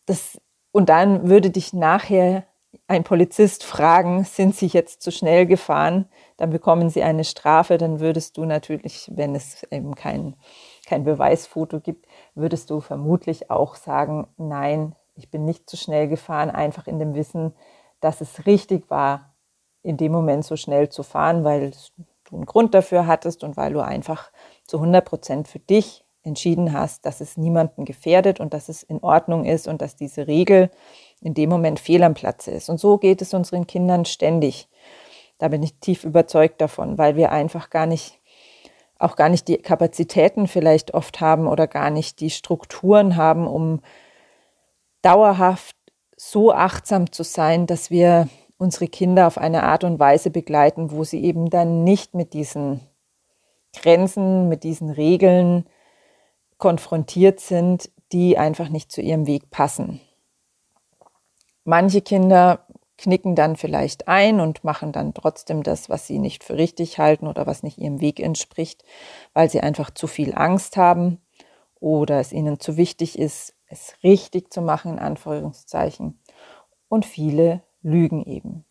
das 0.05 0.39
und 0.77 0.89
dann 0.89 1.27
würde 1.27 1.50
dich 1.50 1.74
nachher 1.74 2.43
ein 2.88 3.03
Polizist 3.03 3.63
fragen, 3.63 4.25
sind 4.25 4.55
Sie 4.55 4.67
jetzt 4.67 5.01
zu 5.01 5.12
schnell 5.12 5.48
gefahren? 5.48 6.07
Dann 6.38 6.51
bekommen 6.51 6.91
Sie 6.91 7.01
eine 7.01 7.24
Strafe. 7.24 7.79
Dann 7.79 8.00
würdest 8.00 8.38
du 8.38 8.46
natürlich, 8.46 9.10
wenn 9.12 9.34
es 9.34 9.63
eben 9.72 9.96
kein, 9.96 10.36
kein 10.86 11.03
Beweisfoto 11.03 11.79
gibt, 11.79 12.05
würdest 12.36 12.69
du 12.69 12.79
vermutlich 12.79 13.50
auch 13.50 13.74
sagen, 13.74 14.27
nein, 14.38 14.96
ich 15.15 15.31
bin 15.31 15.46
nicht 15.46 15.67
zu 15.67 15.77
schnell 15.77 16.07
gefahren, 16.07 16.51
einfach 16.51 16.86
in 16.86 17.00
dem 17.00 17.15
Wissen, 17.15 17.53
dass 18.00 18.22
es 18.22 18.46
richtig 18.46 18.88
war, 18.91 19.34
in 19.81 19.98
dem 19.98 20.12
Moment 20.12 20.46
so 20.46 20.57
schnell 20.57 20.89
zu 20.89 21.01
fahren, 21.01 21.43
weil 21.43 21.72
du 22.29 22.36
einen 22.36 22.46
Grund 22.46 22.75
dafür 22.75 23.07
hattest 23.07 23.43
und 23.43 23.57
weil 23.57 23.74
du 23.74 23.79
einfach 23.79 24.31
zu 24.67 24.77
100 24.77 25.03
Prozent 25.03 25.48
für 25.48 25.57
dich 25.57 26.05
entschieden 26.27 26.74
hast, 26.74 27.05
dass 27.05 27.22
es 27.22 27.38
niemanden 27.38 27.86
gefährdet 27.86 28.39
und 28.39 28.53
dass 28.53 28.69
es 28.69 28.84
in 28.84 29.00
Ordnung 29.00 29.46
ist 29.46 29.67
und 29.67 29.81
dass 29.81 29.96
diese 29.96 30.27
Regel 30.27 30.69
in 31.22 31.34
dem 31.34 31.50
Moment 31.50 31.79
fehl 31.79 32.03
am 32.03 32.13
Platze 32.13 32.51
ist. 32.51 32.69
Und 32.69 32.79
so 32.79 32.98
geht 32.98 33.22
es 33.22 33.34
unseren 33.34 33.65
Kindern 33.65 34.05
ständig. 34.05 34.67
Da 35.39 35.48
bin 35.48 35.63
ich 35.63 35.75
tief 35.79 36.03
überzeugt 36.03 36.62
davon, 36.62 36.98
weil 36.98 37.15
wir 37.15 37.31
einfach 37.31 37.69
gar 37.69 37.86
nicht, 37.86 38.19
auch 39.00 39.15
gar 39.15 39.29
nicht 39.29 39.48
die 39.48 39.57
Kapazitäten 39.57 40.48
vielleicht 40.48 40.93
oft 40.93 41.22
haben 41.22 41.48
oder 41.48 41.67
gar 41.67 41.89
nicht 41.89 42.19
die 42.19 42.29
Strukturen 42.29 43.15
haben, 43.15 43.48
um 43.48 43.81
dauerhaft 45.01 45.75
so 46.15 46.51
achtsam 46.51 47.12
zu 47.12 47.24
sein, 47.24 47.67
dass 47.67 47.91
wir 47.91 48.27
unsere 48.57 48.88
Kinder 48.88 49.27
auf 49.27 49.38
eine 49.38 49.63
Art 49.63 49.84
und 49.84 50.00
Weise 50.00 50.31
begleiten, 50.31 50.91
wo 50.91 51.03
sie 51.03 51.24
eben 51.24 51.50
dann 51.50 51.84
nicht 51.84 52.15
mit 52.15 52.34
diesen 52.34 52.81
Grenzen, 53.75 54.50
mit 54.50 54.63
diesen 54.63 54.89
Regeln 54.89 55.65
konfrontiert 56.57 57.39
sind, 57.39 57.91
die 58.11 58.37
einfach 58.37 58.69
nicht 58.69 58.91
zu 58.91 59.01
ihrem 59.01 59.27
Weg 59.27 59.49
passen. 59.51 60.01
Manche 61.63 62.01
Kinder 62.01 62.65
knicken 62.97 63.35
dann 63.35 63.55
vielleicht 63.55 64.07
ein 64.07 64.39
und 64.39 64.63
machen 64.63 64.91
dann 64.91 65.13
trotzdem 65.13 65.61
das, 65.63 65.89
was 65.89 66.07
sie 66.07 66.17
nicht 66.17 66.43
für 66.43 66.57
richtig 66.57 66.97
halten 66.97 67.27
oder 67.27 67.45
was 67.45 67.61
nicht 67.61 67.77
ihrem 67.77 68.01
Weg 68.01 68.19
entspricht, 68.19 68.83
weil 69.33 69.49
sie 69.49 69.61
einfach 69.61 69.91
zu 69.91 70.07
viel 70.07 70.33
Angst 70.33 70.77
haben 70.77 71.21
oder 71.79 72.19
es 72.19 72.31
ihnen 72.31 72.59
zu 72.59 72.77
wichtig 72.77 73.19
ist, 73.19 73.53
es 73.67 73.95
richtig 74.03 74.51
zu 74.51 74.61
machen, 74.61 74.93
in 74.93 74.99
Anführungszeichen. 74.99 76.19
Und 76.87 77.05
viele 77.05 77.61
lügen 77.81 78.23
eben 78.23 78.65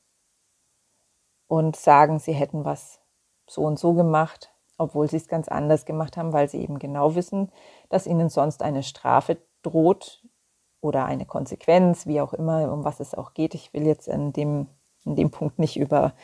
und 1.46 1.76
sagen, 1.76 2.18
sie 2.18 2.32
hätten 2.32 2.64
was 2.64 3.00
so 3.46 3.62
und 3.62 3.78
so 3.78 3.94
gemacht, 3.94 4.52
obwohl 4.78 5.08
sie 5.08 5.16
es 5.16 5.28
ganz 5.28 5.48
anders 5.48 5.84
gemacht 5.84 6.16
haben, 6.16 6.32
weil 6.32 6.48
sie 6.48 6.60
eben 6.62 6.78
genau 6.78 7.14
wissen, 7.14 7.50
dass 7.88 8.06
ihnen 8.06 8.28
sonst 8.28 8.62
eine 8.62 8.82
Strafe 8.82 9.38
droht 9.62 10.22
oder 10.80 11.04
eine 11.04 11.26
Konsequenz, 11.26 12.06
wie 12.06 12.20
auch 12.20 12.32
immer, 12.32 12.72
um 12.72 12.84
was 12.84 13.00
es 13.00 13.14
auch 13.14 13.34
geht. 13.34 13.54
Ich 13.54 13.72
will 13.72 13.86
jetzt 13.86 14.08
in 14.08 14.32
dem, 14.32 14.66
in 15.04 15.16
dem 15.16 15.30
Punkt 15.30 15.58
nicht 15.58 15.76
über 15.76 16.14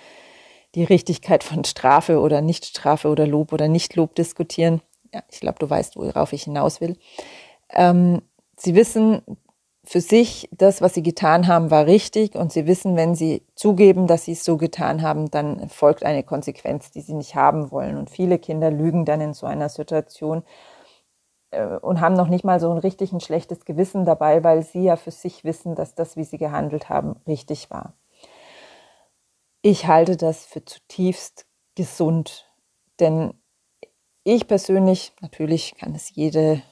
die 0.74 0.84
Richtigkeit 0.84 1.44
von 1.44 1.64
Strafe 1.64 2.20
oder 2.20 2.40
Nichtstrafe 2.40 3.08
oder 3.08 3.26
Lob 3.26 3.52
oder 3.52 3.68
Nichtlob 3.68 4.14
diskutieren. 4.14 4.80
Ja, 5.12 5.22
ich 5.30 5.40
glaube, 5.40 5.58
du 5.58 5.68
weißt, 5.68 5.96
worauf 5.96 6.32
ich 6.32 6.44
hinaus 6.44 6.80
will. 6.80 6.96
Ähm, 7.70 8.22
sie 8.56 8.74
wissen, 8.74 9.22
für 9.84 10.00
sich, 10.00 10.48
das, 10.52 10.80
was 10.80 10.94
sie 10.94 11.02
getan 11.02 11.48
haben, 11.48 11.70
war 11.70 11.86
richtig 11.86 12.36
und 12.36 12.52
sie 12.52 12.66
wissen, 12.66 12.96
wenn 12.96 13.14
sie 13.16 13.42
zugeben, 13.56 14.06
dass 14.06 14.24
sie 14.24 14.32
es 14.32 14.44
so 14.44 14.56
getan 14.56 15.02
haben, 15.02 15.30
dann 15.30 15.68
folgt 15.68 16.04
eine 16.04 16.22
Konsequenz, 16.22 16.92
die 16.92 17.00
sie 17.00 17.14
nicht 17.14 17.34
haben 17.34 17.72
wollen. 17.72 17.96
Und 17.96 18.08
viele 18.08 18.38
Kinder 18.38 18.70
lügen 18.70 19.04
dann 19.04 19.20
in 19.20 19.34
so 19.34 19.46
einer 19.46 19.68
Situation 19.68 20.44
äh, 21.50 21.78
und 21.78 22.00
haben 22.00 22.14
noch 22.14 22.28
nicht 22.28 22.44
mal 22.44 22.60
so 22.60 22.70
ein 22.70 22.78
richtig 22.78 23.12
ein 23.12 23.20
schlechtes 23.20 23.64
Gewissen 23.64 24.04
dabei, 24.04 24.44
weil 24.44 24.62
sie 24.62 24.84
ja 24.84 24.96
für 24.96 25.10
sich 25.10 25.42
wissen, 25.42 25.74
dass 25.74 25.94
das, 25.96 26.16
wie 26.16 26.24
sie 26.24 26.38
gehandelt 26.38 26.88
haben, 26.88 27.16
richtig 27.26 27.70
war. 27.70 27.94
Ich 29.62 29.88
halte 29.88 30.16
das 30.16 30.46
für 30.46 30.64
zutiefst 30.64 31.46
gesund, 31.74 32.48
denn 33.00 33.34
ich 34.22 34.46
persönlich, 34.46 35.12
natürlich 35.20 35.74
kann 35.74 35.94
es 35.96 36.14
jede 36.14 36.62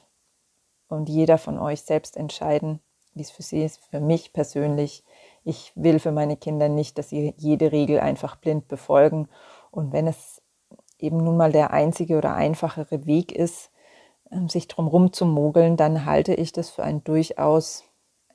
und 0.89 1.09
jeder 1.09 1.39
von 1.39 1.59
euch 1.59 1.83
selbst 1.83 2.17
entscheiden, 2.17 2.81
wie 3.15 3.23
es 3.23 3.31
für 3.31 3.43
sie 3.43 3.65
ist, 3.65 3.85
für 3.91 4.01
mich 4.01 4.33
persönlich. 4.33 5.05
Ich 5.45 5.73
will 5.75 5.99
für 5.99 6.13
meine 6.13 6.37
Kinder 6.37 6.69
nicht, 6.69 6.99
dass 6.99 7.09
sie 7.09 7.35
jede 7.37 7.73
Regel 7.73 8.01
einfach 8.01 8.37
blind 8.37 8.69
befolgen. 8.69 9.29
Und 9.71 9.93
wenn 9.93 10.07
es 10.07 10.43
eben 10.99 11.19
nun 11.19 11.37
mal 11.37 11.53
der 11.53 11.73
einzige 11.73 12.19
oder 12.19 12.35
einfachere 12.35 13.07
Weg 13.07 13.33
ist, 13.33 13.71
ähm, 14.31 14.49
sich 14.49 14.69
drumherum 14.69 15.13
zu 15.13 15.27
mogeln, 15.27 15.77
dann 15.77 16.05
halte 16.05 16.35
ich 16.35 16.53
das 16.53 16.71
für 16.71 16.85
ein 16.85 17.03
durchaus, 17.05 17.85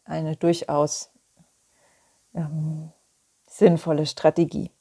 eine 0.03 0.35
durchaus 0.35 1.11
ähm, 2.33 2.91
sinnvolle 3.47 4.05
Strategie. 4.05 4.71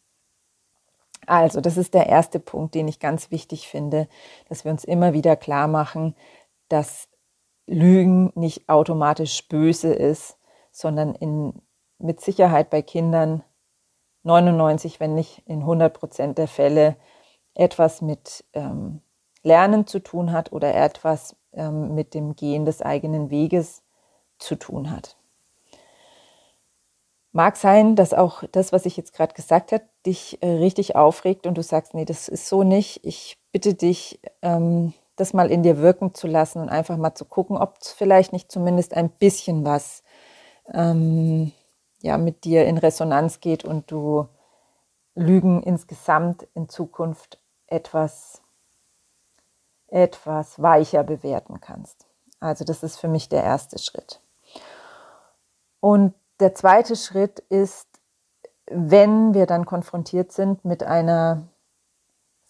Also, 1.26 1.60
das 1.60 1.76
ist 1.76 1.94
der 1.94 2.06
erste 2.06 2.38
Punkt, 2.38 2.74
den 2.74 2.88
ich 2.88 2.98
ganz 2.98 3.30
wichtig 3.30 3.68
finde, 3.68 4.08
dass 4.48 4.64
wir 4.64 4.72
uns 4.72 4.84
immer 4.84 5.14
wieder 5.14 5.36
klar 5.36 5.68
machen, 5.68 6.14
dass 6.68 7.08
Lügen 7.66 8.32
nicht 8.34 8.68
automatisch 8.68 9.48
böse 9.48 9.92
ist, 9.92 10.38
sondern 10.70 11.14
in, 11.14 11.62
mit 11.98 12.20
Sicherheit 12.20 12.70
bei 12.70 12.82
Kindern 12.82 13.42
99, 14.24 15.00
wenn 15.00 15.14
nicht 15.14 15.42
in 15.46 15.60
100 15.60 15.92
Prozent 15.94 16.38
der 16.38 16.48
Fälle 16.48 16.96
etwas 17.54 18.02
mit 18.02 18.44
ähm, 18.52 19.00
Lernen 19.42 19.86
zu 19.86 20.00
tun 20.00 20.32
hat 20.32 20.52
oder 20.52 20.74
etwas 20.74 21.36
ähm, 21.52 21.94
mit 21.94 22.14
dem 22.14 22.34
Gehen 22.34 22.64
des 22.64 22.82
eigenen 22.82 23.30
Weges 23.30 23.82
zu 24.38 24.56
tun 24.56 24.90
hat. 24.90 25.16
Mag 27.32 27.56
sein, 27.56 27.96
dass 27.96 28.14
auch 28.14 28.44
das, 28.52 28.72
was 28.72 28.86
ich 28.86 28.96
jetzt 28.96 29.12
gerade 29.12 29.34
gesagt 29.34 29.72
habe, 29.72 29.84
dich 30.06 30.40
äh, 30.42 30.48
richtig 30.48 30.96
aufregt 30.96 31.46
und 31.46 31.58
du 31.58 31.62
sagst, 31.62 31.92
nee, 31.94 32.04
das 32.04 32.28
ist 32.28 32.48
so 32.48 32.62
nicht. 32.62 33.04
Ich 33.04 33.38
bitte 33.52 33.74
dich, 33.74 34.20
ähm, 34.40 34.92
das 35.16 35.32
mal 35.32 35.50
in 35.50 35.62
dir 35.62 35.78
wirken 35.78 36.14
zu 36.14 36.26
lassen 36.26 36.60
und 36.60 36.68
einfach 36.68 36.96
mal 36.96 37.14
zu 37.14 37.24
gucken, 37.24 37.56
ob 37.56 37.78
es 37.80 37.92
vielleicht 37.92 38.32
nicht 38.32 38.50
zumindest 38.50 38.94
ein 38.94 39.10
bisschen 39.10 39.64
was 39.64 40.02
ähm, 40.72 41.52
ja, 42.00 42.18
mit 42.18 42.44
dir 42.44 42.66
in 42.66 42.78
Resonanz 42.78 43.40
geht 43.40 43.64
und 43.64 43.90
du 43.90 44.28
Lügen 45.14 45.62
insgesamt 45.62 46.46
in 46.54 46.68
Zukunft 46.68 47.38
etwas, 47.66 48.42
etwas 49.88 50.60
weicher 50.60 51.04
bewerten 51.04 51.60
kannst. 51.60 52.06
Also 52.40 52.64
das 52.64 52.82
ist 52.82 52.98
für 52.98 53.08
mich 53.08 53.28
der 53.28 53.44
erste 53.44 53.78
Schritt. 53.78 54.20
Und 55.80 56.14
der 56.40 56.54
zweite 56.54 56.96
Schritt 56.96 57.38
ist, 57.48 57.88
wenn 58.66 59.34
wir 59.34 59.46
dann 59.46 59.66
konfrontiert 59.66 60.32
sind 60.32 60.64
mit 60.64 60.82
einer 60.82 61.48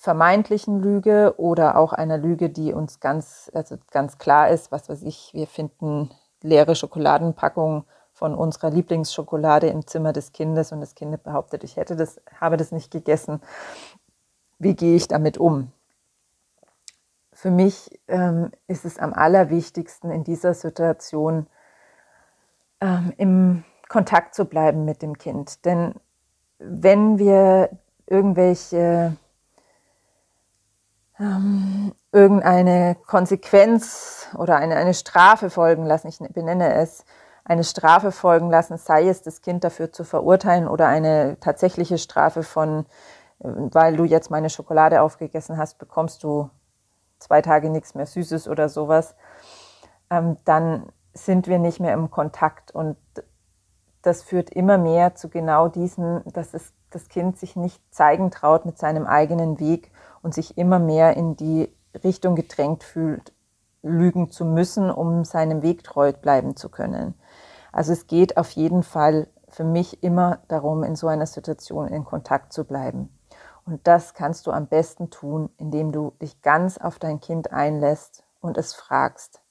vermeintlichen 0.04 0.82
Lüge 0.82 1.32
oder 1.38 1.78
auch 1.78 1.94
einer 1.94 2.18
Lüge, 2.18 2.50
die 2.50 2.74
uns 2.74 3.00
ganz, 3.00 3.50
also 3.54 3.78
ganz 3.90 4.18
klar 4.18 4.50
ist, 4.50 4.70
was 4.70 4.90
weiß 4.90 5.02
ich, 5.02 5.30
wir 5.32 5.46
finden 5.46 6.10
leere 6.42 6.76
Schokoladenpackungen 6.76 7.84
von 8.12 8.34
unserer 8.34 8.68
Lieblingsschokolade 8.68 9.68
im 9.68 9.86
Zimmer 9.86 10.12
des 10.12 10.32
Kindes 10.32 10.72
und 10.72 10.82
das 10.82 10.94
Kind 10.94 11.22
behauptet, 11.22 11.64
ich 11.64 11.78
hätte 11.78 11.96
das, 11.96 12.20
habe 12.38 12.58
das 12.58 12.70
nicht 12.70 12.90
gegessen. 12.90 13.40
Wie 14.58 14.76
gehe 14.76 14.94
ich 14.94 15.08
damit 15.08 15.38
um? 15.38 15.72
Für 17.32 17.50
mich 17.50 17.98
ähm, 18.06 18.50
ist 18.66 18.84
es 18.84 18.98
am 18.98 19.14
allerwichtigsten 19.14 20.10
in 20.10 20.22
dieser 20.22 20.52
Situation 20.52 21.46
ähm, 22.82 23.14
im 23.16 23.64
Kontakt 23.88 24.34
zu 24.34 24.44
bleiben 24.44 24.84
mit 24.84 25.00
dem 25.00 25.16
Kind. 25.16 25.64
Denn 25.64 25.94
wenn 26.58 27.18
wir 27.18 27.70
irgendwelche 28.06 29.16
ähm, 31.18 31.94
irgendeine 32.12 32.96
Konsequenz 33.06 34.28
oder 34.36 34.56
eine, 34.56 34.76
eine 34.76 34.94
Strafe 34.94 35.50
folgen 35.50 35.84
lassen, 35.84 36.08
ich 36.08 36.18
benenne 36.18 36.74
es, 36.74 37.04
eine 37.44 37.64
Strafe 37.64 38.10
folgen 38.10 38.50
lassen, 38.50 38.78
sei 38.78 39.08
es 39.08 39.22
das 39.22 39.42
Kind 39.42 39.64
dafür 39.64 39.92
zu 39.92 40.04
verurteilen 40.04 40.66
oder 40.66 40.88
eine 40.88 41.38
tatsächliche 41.40 41.98
Strafe 41.98 42.42
von, 42.42 42.86
äh, 43.40 43.48
weil 43.48 43.96
du 43.96 44.04
jetzt 44.04 44.30
meine 44.30 44.50
Schokolade 44.50 45.02
aufgegessen 45.02 45.58
hast, 45.58 45.78
bekommst 45.78 46.24
du 46.24 46.50
zwei 47.18 47.42
Tage 47.42 47.70
nichts 47.70 47.94
mehr 47.94 48.06
Süßes 48.06 48.48
oder 48.48 48.68
sowas, 48.68 49.14
ähm, 50.10 50.36
dann 50.44 50.86
sind 51.12 51.46
wir 51.46 51.58
nicht 51.58 51.80
mehr 51.80 51.94
im 51.94 52.10
Kontakt. 52.10 52.72
Und 52.72 52.96
das 54.02 54.22
führt 54.22 54.50
immer 54.50 54.78
mehr 54.78 55.14
zu 55.14 55.28
genau 55.28 55.68
diesem, 55.68 56.22
dass 56.32 56.54
es, 56.54 56.72
das 56.90 57.08
Kind 57.08 57.38
sich 57.38 57.56
nicht 57.56 57.80
zeigen 57.94 58.30
traut 58.30 58.66
mit 58.66 58.78
seinem 58.78 59.06
eigenen 59.06 59.58
Weg 59.58 59.90
und 60.24 60.32
sich 60.32 60.56
immer 60.56 60.78
mehr 60.78 61.18
in 61.18 61.36
die 61.36 61.68
Richtung 62.02 62.34
gedrängt 62.34 62.82
fühlt, 62.82 63.34
lügen 63.82 64.30
zu 64.30 64.46
müssen, 64.46 64.90
um 64.90 65.24
seinem 65.24 65.62
Weg 65.62 65.84
treu 65.84 66.14
bleiben 66.14 66.56
zu 66.56 66.70
können. 66.70 67.14
Also 67.72 67.92
es 67.92 68.06
geht 68.06 68.38
auf 68.38 68.50
jeden 68.52 68.82
Fall 68.82 69.28
für 69.50 69.64
mich 69.64 70.02
immer 70.02 70.38
darum, 70.48 70.82
in 70.82 70.96
so 70.96 71.08
einer 71.08 71.26
Situation 71.26 71.88
in 71.88 72.06
Kontakt 72.06 72.54
zu 72.54 72.64
bleiben. 72.64 73.16
Und 73.66 73.86
das 73.86 74.14
kannst 74.14 74.46
du 74.46 74.50
am 74.50 74.66
besten 74.66 75.10
tun, 75.10 75.50
indem 75.58 75.92
du 75.92 76.12
dich 76.22 76.40
ganz 76.40 76.78
auf 76.78 76.98
dein 76.98 77.20
Kind 77.20 77.52
einlässt 77.52 78.24
und 78.40 78.56
es 78.56 78.72
fragst. 78.72 79.42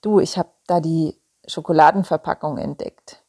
Du, 0.00 0.18
ich 0.18 0.38
habe 0.38 0.50
da 0.66 0.80
die 0.80 1.20
Schokoladenverpackung 1.46 2.58
entdeckt. 2.58 3.24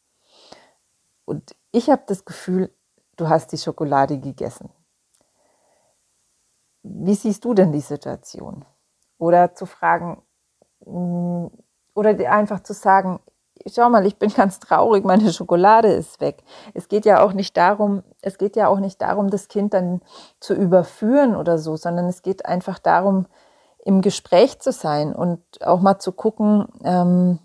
Und 1.25 1.55
ich 1.71 1.91
habe 1.91 2.01
das 2.07 2.25
Gefühl, 2.25 2.73
du 3.17 3.29
hast 3.29 3.51
die 3.51 3.57
Schokolade 3.59 4.19
gegessen. 4.19 4.71
Wie 6.91 7.15
siehst 7.15 7.45
du 7.45 7.53
denn 7.53 7.71
die 7.71 7.81
Situation? 7.81 8.65
Oder 9.17 9.53
zu 9.53 9.65
fragen, 9.65 10.21
mm, 10.85 11.47
oder 11.93 12.31
einfach 12.31 12.61
zu 12.61 12.73
sagen, 12.73 13.19
schau 13.71 13.89
mal, 13.89 14.05
ich 14.05 14.17
bin 14.17 14.29
ganz 14.35 14.59
traurig, 14.59 15.03
meine 15.03 15.31
Schokolade 15.31 15.89
ist 15.89 16.19
weg. 16.21 16.43
Es 16.73 16.87
geht 16.87 17.05
ja 17.05 17.23
auch 17.23 17.33
nicht 17.33 17.55
darum, 17.57 18.03
es 18.21 18.37
geht 18.37 18.55
ja 18.55 18.67
auch 18.67 18.79
nicht 18.79 19.01
darum, 19.01 19.29
das 19.29 19.47
Kind 19.47 19.73
dann 19.73 20.01
zu 20.39 20.53
überführen 20.53 21.35
oder 21.35 21.57
so, 21.57 21.75
sondern 21.75 22.05
es 22.07 22.21
geht 22.21 22.45
einfach 22.45 22.79
darum, 22.79 23.27
im 23.85 24.01
Gespräch 24.01 24.59
zu 24.59 24.71
sein 24.71 25.15
und 25.15 25.41
auch 25.65 25.81
mal 25.81 25.99
zu 25.99 26.11
gucken, 26.11 26.67
ähm, 26.83 27.39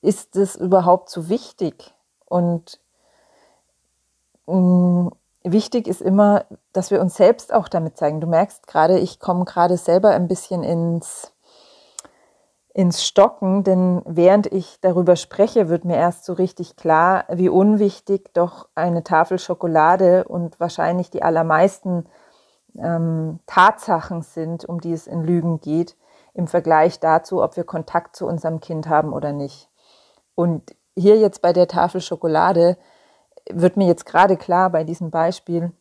ist 0.00 0.36
es 0.36 0.56
überhaupt 0.56 1.08
so 1.08 1.28
wichtig? 1.28 1.94
Und 2.24 2.80
Mm, 4.46 5.08
wichtig 5.44 5.88
ist 5.88 6.00
immer, 6.00 6.44
dass 6.72 6.90
wir 6.90 7.00
uns 7.00 7.16
selbst 7.16 7.52
auch 7.52 7.68
damit 7.68 7.96
zeigen. 7.96 8.20
Du 8.20 8.26
merkst 8.26 8.66
gerade, 8.66 8.98
ich 8.98 9.20
komme 9.20 9.44
gerade 9.44 9.76
selber 9.76 10.10
ein 10.10 10.28
bisschen 10.28 10.62
ins, 10.62 11.32
ins 12.74 13.04
Stocken, 13.04 13.64
denn 13.64 14.02
während 14.06 14.46
ich 14.46 14.80
darüber 14.80 15.16
spreche, 15.16 15.68
wird 15.68 15.84
mir 15.84 15.96
erst 15.96 16.24
so 16.24 16.32
richtig 16.32 16.76
klar, 16.76 17.24
wie 17.30 17.48
unwichtig 17.48 18.32
doch 18.34 18.68
eine 18.74 19.04
Tafel 19.04 19.38
Schokolade 19.38 20.24
und 20.24 20.58
wahrscheinlich 20.60 21.10
die 21.10 21.22
allermeisten 21.22 22.06
ähm, 22.78 23.40
Tatsachen 23.46 24.22
sind, 24.22 24.64
um 24.64 24.80
die 24.80 24.92
es 24.92 25.06
in 25.06 25.22
Lügen 25.22 25.60
geht, 25.60 25.96
im 26.34 26.46
Vergleich 26.46 27.00
dazu, 27.00 27.42
ob 27.42 27.56
wir 27.56 27.64
Kontakt 27.64 28.16
zu 28.16 28.26
unserem 28.26 28.60
Kind 28.60 28.88
haben 28.88 29.12
oder 29.12 29.32
nicht. 29.32 29.68
Und 30.34 30.74
hier 30.96 31.18
jetzt 31.18 31.42
bei 31.42 31.52
der 31.52 31.68
Tafel 31.68 32.00
Schokolade 32.00 32.76
wird 33.50 33.76
mir 33.76 33.86
jetzt 33.86 34.06
gerade 34.06 34.36
klar 34.36 34.70
bei 34.70 34.84
diesem 34.84 35.10
Beispiel, 35.10 35.72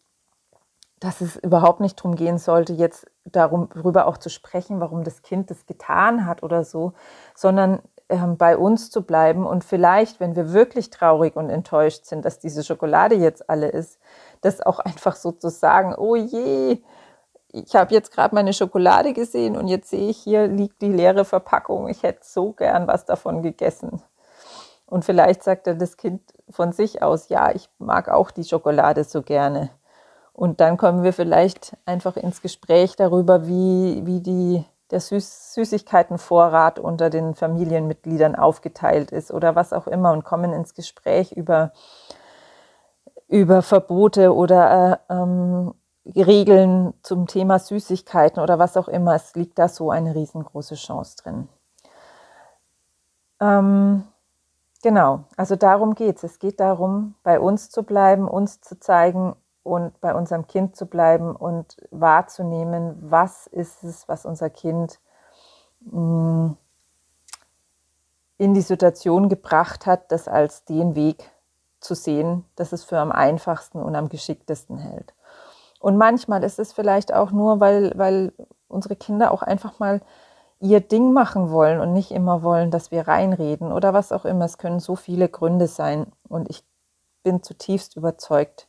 dass 1.00 1.22
es 1.22 1.36
überhaupt 1.36 1.80
nicht 1.80 2.00
darum 2.00 2.16
gehen 2.16 2.38
sollte, 2.38 2.74
jetzt 2.74 3.08
darüber 3.26 4.06
auch 4.06 4.18
zu 4.18 4.30
sprechen, 4.30 4.80
warum 4.80 5.04
das 5.04 5.24
Kind 5.24 5.50
das 5.50 5.66
getan 5.66 6.26
hat 6.26 6.44
oder 6.44 6.64
so, 6.64 6.94
sondern 7.36 7.82
ähm, 8.10 8.38
bei 8.38 8.58
uns 8.58 8.92
zu 8.92 9.04
bleiben 9.04 9.46
und 9.46 9.64
vielleicht, 9.64 10.20
wenn 10.20 10.36
wir 10.36 10.54
wirklich 10.54 10.90
traurig 10.90 11.36
und 11.36 11.50
enttäuscht 11.50 12.06
sind, 12.06 12.26
dass 12.26 12.40
diese 12.40 12.64
Schokolade 12.64 13.16
jetzt 13.16 13.50
alle 13.50 13.70
ist, 13.70 14.00
das 14.42 14.62
auch 14.62 14.80
einfach 14.80 15.16
so 15.16 15.32
zu 15.32 15.50
sagen, 15.50 15.96
oh 15.96 16.16
je, 16.16 16.82
ich 17.54 17.76
habe 17.76 17.94
jetzt 17.94 18.12
gerade 18.12 18.36
meine 18.36 18.54
Schokolade 18.54 19.14
gesehen 19.14 19.58
und 19.58 19.68
jetzt 19.68 19.90
sehe 19.90 20.10
ich, 20.10 20.18
hier 20.18 20.48
liegt 20.48 20.82
die 20.82 20.92
leere 20.92 21.26
Verpackung, 21.26 21.88
ich 21.88 22.04
hätte 22.04 22.22
so 22.24 22.54
gern 22.54 22.88
was 22.88 23.06
davon 23.06 23.42
gegessen. 23.42 24.02
Und 24.86 25.06
vielleicht 25.06 25.42
sagt 25.44 25.68
er 25.68 25.76
das 25.76 25.96
Kind 25.96 26.22
von 26.52 26.72
sich 26.72 27.02
aus, 27.02 27.30
ja, 27.30 27.52
ich 27.54 27.70
mag 27.80 28.10
auch 28.10 28.32
die 28.32 28.44
Schokolade 28.44 29.04
so 29.04 29.22
gerne. 29.22 29.70
Und 30.34 30.62
dann 30.62 30.78
kommen 30.78 31.04
wir 31.04 31.14
vielleicht 31.14 31.78
einfach 31.86 32.16
ins 32.18 32.42
Gespräch 32.42 32.96
darüber, 32.96 33.48
wie, 33.48 34.02
wie 34.06 34.22
die, 34.22 34.66
der 34.90 35.00
Süß 35.00 35.54
Süßigkeitenvorrat 35.54 36.80
unter 36.80 37.10
den 37.10 37.36
Familienmitgliedern 37.36 38.36
aufgeteilt 38.36 39.12
ist 39.12 39.32
oder 39.32 39.56
was 39.56 39.74
auch 39.74 39.88
immer 39.88 40.12
und 40.12 40.24
kommen 40.24 40.54
ins 40.54 40.74
Gespräch 40.74 41.34
über, 41.34 41.74
über 43.28 43.62
Verbote 43.62 44.34
oder 44.34 45.02
äh, 45.10 45.14
ähm, 45.14 45.74
Regeln 46.06 46.94
zum 47.04 47.28
Thema 47.28 47.60
Süßigkeiten 47.60 48.42
oder 48.42 48.58
was 48.58 48.78
auch 48.78 48.88
immer. 48.88 49.16
Es 49.16 49.36
liegt 49.36 49.60
da 49.60 49.68
so 49.68 49.92
eine 49.92 50.16
riesengroße 50.16 50.76
Chance 50.76 51.18
drin. 51.22 51.50
Ähm, 53.40 54.04
Genau, 54.82 55.26
also 55.38 55.56
darum 55.56 55.94
geht 55.94 56.18
es. 56.18 56.24
Es 56.24 56.40
geht 56.40 56.60
darum, 56.60 57.16
bei 57.24 57.40
uns 57.40 57.70
zu 57.70 57.84
bleiben, 57.84 58.28
uns 58.28 58.62
zu 58.62 58.80
zeigen 58.80 59.36
und 59.64 60.00
bei 60.02 60.16
unserem 60.16 60.48
Kind 60.48 60.76
zu 60.76 60.88
bleiben 60.88 61.36
und 61.36 61.78
wahrzunehmen, 61.92 62.98
was 63.02 63.46
ist 63.48 63.84
es, 63.84 64.08
was 64.08 64.26
unser 64.26 64.50
Kind 64.50 65.00
mm, 65.82 66.52
in 68.40 68.56
die 68.56 68.62
Situation 68.62 69.30
gebracht 69.30 69.86
hat, 69.86 70.12
das 70.12 70.28
als 70.28 70.66
den 70.66 70.96
Weg 70.96 71.30
zu 71.80 71.94
sehen, 71.94 72.46
das 72.56 72.72
es 72.72 72.84
für 72.84 72.98
am 72.98 73.12
einfachsten 73.12 73.80
und 73.84 73.96
am 73.96 74.10
geschicktesten 74.10 74.80
hält. 74.80 75.14
Und 75.80 75.98
manchmal 75.98 76.44
ist 76.44 76.58
es 76.58 76.74
vielleicht 76.74 77.14
auch 77.14 77.32
nur, 77.32 77.60
weil, 77.60 77.92
weil 77.96 78.34
unsere 78.68 78.96
Kinder 78.96 79.32
auch 79.32 79.44
einfach 79.44 79.78
mal 79.78 80.02
ihr 80.62 80.80
Ding 80.80 81.12
machen 81.12 81.50
wollen 81.50 81.80
und 81.80 81.92
nicht 81.92 82.12
immer 82.12 82.44
wollen, 82.44 82.72
dass 82.72 82.92
wir 82.92 83.08
reinreden 83.08 83.72
oder 83.72 83.94
was 83.94 84.12
auch 84.12 84.26
immer. 84.26 84.46
Es 84.46 84.58
können 84.58 84.80
so 84.80 84.96
viele 84.96 85.28
Gründe 85.28 85.68
sein 85.68 86.12
und 86.30 86.50
ich 86.50 86.64
bin 87.24 87.44
zutiefst 87.44 87.96
überzeugt, 87.96 88.68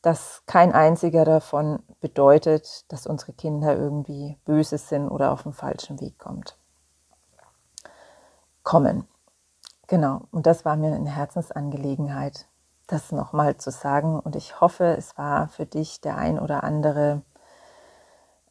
dass 0.00 0.42
kein 0.46 0.72
einziger 0.72 1.24
davon 1.24 1.80
bedeutet, 2.00 2.90
dass 2.90 3.06
unsere 3.06 3.32
Kinder 3.32 3.76
irgendwie 3.76 4.36
böse 4.44 4.78
sind 4.78 5.08
oder 5.08 5.32
auf 5.32 5.44
den 5.44 5.52
falschen 5.52 6.00
Weg 6.00 6.18
kommt. 6.18 6.56
Kommen. 8.64 9.06
Genau, 9.86 10.22
und 10.30 10.46
das 10.46 10.64
war 10.64 10.76
mir 10.76 10.94
eine 10.94 11.14
Herzensangelegenheit, 11.14 12.48
das 12.86 13.12
nochmal 13.12 13.58
zu 13.58 13.70
sagen. 13.70 14.18
Und 14.18 14.34
ich 14.34 14.60
hoffe, 14.60 14.96
es 14.96 15.18
war 15.18 15.48
für 15.48 15.66
dich 15.66 16.00
der 16.00 16.16
ein 16.16 16.38
oder 16.38 16.64
andere 16.64 17.22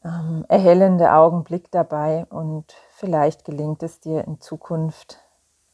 ähm, 0.03 0.45
erhellende 0.47 1.13
Augenblick 1.13 1.71
dabei 1.71 2.25
und 2.29 2.73
vielleicht 2.91 3.45
gelingt 3.45 3.83
es 3.83 3.99
dir 3.99 4.25
in 4.25 4.39
Zukunft 4.41 5.19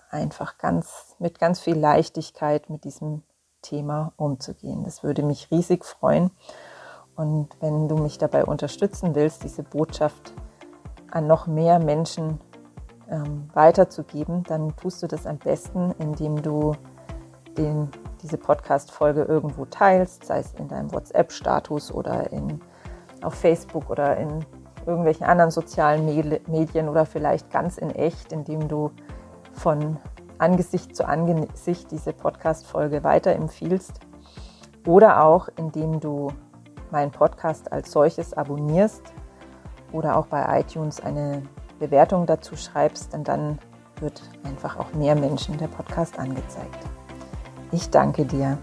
einfach 0.09 0.57
ganz 0.57 1.15
mit 1.19 1.39
ganz 1.39 1.59
viel 1.59 1.77
Leichtigkeit 1.77 2.69
mit 2.69 2.83
diesem 2.83 3.23
Thema 3.61 4.13
umzugehen. 4.17 4.83
Das 4.83 5.03
würde 5.03 5.23
mich 5.23 5.51
riesig 5.51 5.85
freuen. 5.85 6.31
Und 7.15 7.49
wenn 7.61 7.87
du 7.87 7.97
mich 7.97 8.17
dabei 8.17 8.45
unterstützen 8.45 9.15
willst, 9.15 9.43
diese 9.43 9.63
Botschaft 9.63 10.33
an 11.09 11.25
noch 11.27 11.47
mehr 11.47 11.79
Menschen 11.79 12.39
ähm, 13.09 13.49
weiterzugeben, 13.53 14.43
dann 14.43 14.75
tust 14.75 15.01
du 15.01 15.07
das 15.07 15.25
am 15.25 15.37
besten, 15.37 15.91
indem 15.99 16.41
du 16.41 16.75
den, 17.57 17.89
diese 18.21 18.37
Podcast-Folge 18.37 19.23
irgendwo 19.23 19.65
teilst, 19.65 20.25
sei 20.25 20.39
es 20.39 20.53
in 20.53 20.67
deinem 20.67 20.93
WhatsApp-Status 20.93 21.91
oder 21.91 22.31
in, 22.31 22.61
auf 23.23 23.34
Facebook 23.34 23.89
oder 23.89 24.17
in 24.17 24.45
irgendwelchen 24.86 25.25
anderen 25.25 25.51
sozialen 25.51 26.06
Medien 26.47 26.88
oder 26.89 27.06
vielleicht 27.06 27.51
ganz 27.51 27.77
in 27.77 27.91
echt, 27.91 28.32
indem 28.32 28.67
du 28.67 28.91
von 29.53 29.97
Angesicht 30.38 30.95
zu 30.95 31.06
Angesicht 31.06 31.91
diese 31.91 32.13
Podcast-Folge 32.13 33.03
weiterempfiehlst 33.03 33.99
oder 34.86 35.23
auch 35.23 35.49
indem 35.58 35.99
du 35.99 36.32
meinen 36.91 37.12
Podcast 37.12 37.71
als 37.71 37.91
solches 37.91 38.34
abonnierst 38.34 39.01
oder 39.91 40.15
auch 40.15 40.27
bei 40.27 40.60
iTunes 40.60 41.01
eine 41.01 41.43
Bewertung 41.80 42.25
dazu 42.25 42.56
schreibst, 42.56 43.13
denn 43.13 43.23
dann 43.23 43.60
wird 43.99 44.21
einfach 44.43 44.77
auch 44.77 44.93
mehr 44.93 45.15
Menschen 45.15 45.58
der 45.58 45.67
Podcast 45.67 46.17
angezeigt. 46.19 46.77
Ich 47.71 47.89
danke 47.89 48.25
dir. 48.25 48.58